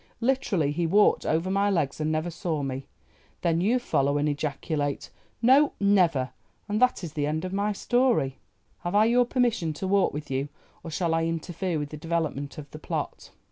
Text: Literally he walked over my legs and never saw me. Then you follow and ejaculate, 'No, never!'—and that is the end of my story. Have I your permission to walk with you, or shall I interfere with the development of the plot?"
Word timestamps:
Literally 0.19 0.71
he 0.71 0.87
walked 0.87 1.27
over 1.27 1.51
my 1.51 1.69
legs 1.69 2.01
and 2.01 2.11
never 2.11 2.31
saw 2.31 2.63
me. 2.63 2.87
Then 3.41 3.61
you 3.61 3.77
follow 3.77 4.17
and 4.17 4.27
ejaculate, 4.27 5.11
'No, 5.43 5.73
never!'—and 5.79 6.81
that 6.81 7.03
is 7.03 7.13
the 7.13 7.27
end 7.27 7.45
of 7.45 7.53
my 7.53 7.71
story. 7.71 8.39
Have 8.79 8.95
I 8.95 9.05
your 9.05 9.25
permission 9.25 9.73
to 9.73 9.85
walk 9.87 10.11
with 10.11 10.31
you, 10.31 10.49
or 10.83 10.89
shall 10.89 11.13
I 11.13 11.25
interfere 11.25 11.77
with 11.77 11.89
the 11.89 11.97
development 11.97 12.57
of 12.57 12.71
the 12.71 12.79
plot?" 12.79 13.29